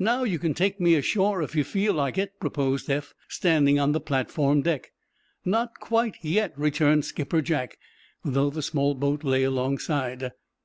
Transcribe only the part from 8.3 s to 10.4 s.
the small boat lay alongside.